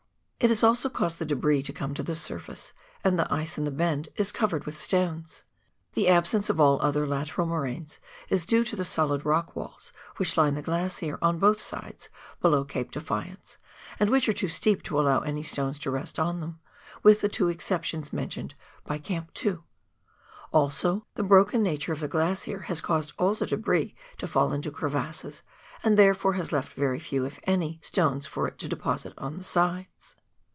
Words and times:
It 0.43 0.49
has 0.49 0.63
also 0.63 0.89
caused 0.89 1.19
the 1.19 1.25
debris 1.27 1.61
to 1.61 1.71
come 1.71 1.93
to 1.93 2.01
the 2.01 2.15
surface, 2.15 2.73
and 3.03 3.19
the 3.19 3.31
ice 3.31 3.59
in 3.59 3.63
the 3.63 3.69
bend 3.69 4.09
is 4.15 4.31
covered 4.31 4.65
with 4.65 4.75
stones. 4.75 5.43
The 5.93 6.07
absence 6.07 6.49
of 6.49 6.59
all 6.59 6.81
other 6.81 7.05
lateral 7.05 7.45
moraines 7.45 7.99
is 8.27 8.43
due 8.47 8.63
to 8.63 8.75
the 8.75 8.83
solid 8.83 9.23
rock 9.23 9.55
walls 9.55 9.93
which 10.17 10.37
line 10.37 10.55
the 10.55 10.63
glacier 10.63 11.19
on 11.21 11.37
both 11.37 11.59
sides 11.61 12.09
below 12.41 12.63
Cape 12.65 12.89
Defiance, 12.89 13.59
and 13.99 14.09
which 14.09 14.27
are 14.27 14.33
too 14.33 14.47
steep 14.47 14.81
to 14.85 14.99
allow 14.99 15.19
any 15.19 15.43
stones 15.43 15.77
to 15.77 15.91
rest 15.91 16.17
on 16.17 16.39
them, 16.39 16.59
with 17.03 17.21
the 17.21 17.29
two 17.29 17.49
exceptions 17.49 18.11
mentioned 18.11 18.55
by 18.83 18.97
Camp 18.97 19.31
2; 19.35 19.63
also 20.51 21.05
the 21.13 21.21
broken 21.21 21.61
nature 21.61 21.93
of 21.93 21.99
the 21.99 22.07
glacier 22.07 22.61
has 22.61 22.81
caused 22.81 23.13
all 23.19 23.35
the 23.35 23.45
debris 23.45 23.93
to 24.17 24.25
fall 24.25 24.53
into 24.53 24.71
crevasses, 24.71 25.43
and 25.83 25.99
therefore 25.99 26.33
has 26.33 26.51
left 26.51 26.73
very 26.73 26.97
few, 26.97 27.25
if 27.25 27.39
any, 27.43 27.79
stones 27.83 28.25
for 28.25 28.47
it 28.47 28.57
to 28.57 28.67
deposit 28.67 29.13
on 29.19 29.37
the 29.37 29.43
sides. 29.43 30.15